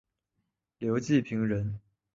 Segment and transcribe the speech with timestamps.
[0.79, 1.79] 刘季平人。